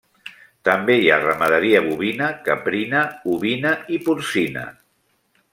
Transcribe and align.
També 0.69 0.95
hi 1.01 1.11
ha 1.15 1.19
ramaderia 1.23 1.83
bovina, 1.89 2.31
caprina, 2.49 3.05
ovina 3.37 3.75
i 3.99 4.03
porcina. 4.09 4.69